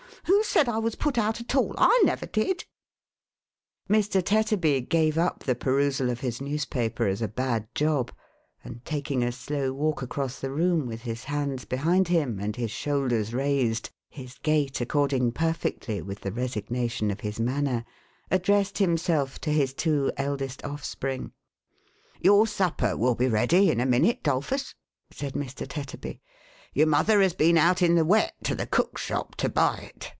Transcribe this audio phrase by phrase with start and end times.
[0.25, 1.75] Who said I was put out at all?
[1.91, 2.65] / never did.''
[3.87, 4.07] SUPPER PREPARATIONS.
[4.11, 4.23] 457 Mr.
[4.23, 8.11] Tetterby gave up the perusal of his newspaper as a bad job,
[8.63, 12.69] and, taking a slow walk across the room, with his hands behind him, and his
[12.69, 17.83] shoulders raised— his gait accord ing perfectly with the resignation of his manner—
[18.31, 21.31] addressed himself to his two eldest offspring."
[22.21, 24.75] Your supper will be ready in a minute, "Dolphus,"
[25.11, 25.67] said Mr.
[25.67, 26.19] Tetterby."
[26.73, 30.09] Your mother has been out in the wet, to the cook's shop, to buy it.